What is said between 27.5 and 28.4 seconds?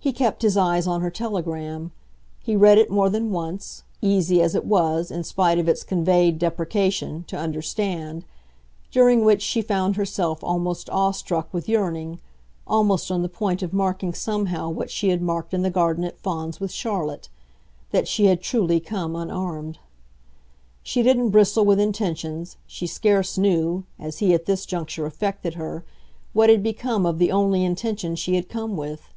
intention she